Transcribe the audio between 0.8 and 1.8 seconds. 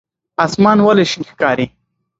ولې شین ښکاري؟